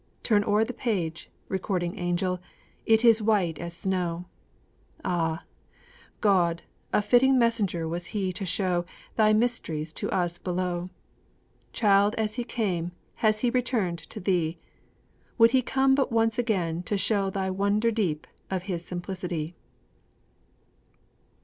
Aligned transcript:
Turn 0.23 0.43
o'er 0.45 0.63
the 0.65 0.73
page, 0.73 1.29
Recording 1.47 1.99
Angel, 1.99 2.39
it 2.87 3.05
is 3.05 3.21
white 3.21 3.59
as 3.59 3.75
snow! 3.75 4.25
Ah, 5.05 5.43
God, 6.21 6.63
a 6.91 7.03
fitting 7.03 7.37
messenger 7.37 7.87
was 7.87 8.07
he 8.07 8.33
To 8.33 8.43
show 8.43 8.83
Thy 9.15 9.31
mysteries 9.31 9.93
to 9.93 10.09
us 10.09 10.39
below! 10.39 10.85
Child 11.71 12.15
as 12.15 12.33
he 12.33 12.43
came 12.43 12.93
has 13.17 13.41
he 13.41 13.51
returned 13.51 13.99
to 13.99 14.19
Thee! 14.19 14.57
Would 15.37 15.51
he 15.51 15.61
could 15.61 15.71
come 15.71 15.93
but 15.93 16.11
once 16.11 16.39
again 16.39 16.81
to 16.81 16.97
show 16.97 17.29
The 17.29 17.53
wonder 17.53 17.91
deep 17.91 18.25
of 18.49 18.63
his 18.63 18.83
simplicity! 18.83 19.53